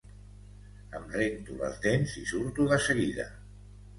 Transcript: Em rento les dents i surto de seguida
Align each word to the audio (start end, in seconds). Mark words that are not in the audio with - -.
Em 0.99 1.03
rento 1.15 1.59
les 1.59 1.77
dents 1.85 2.17
i 2.21 2.25
surto 2.31 2.67
de 2.75 2.79
seguida 2.89 3.29